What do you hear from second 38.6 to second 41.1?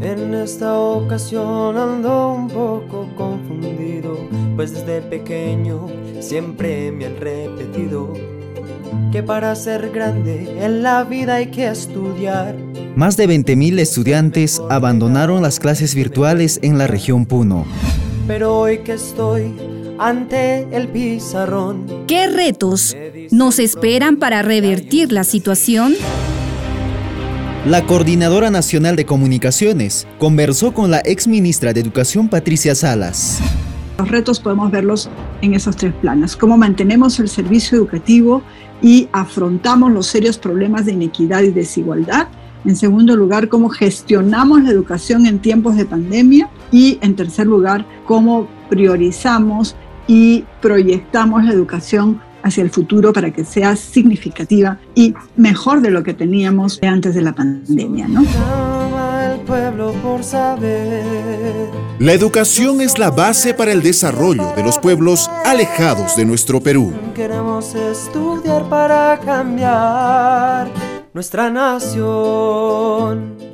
y afrontamos los serios problemas de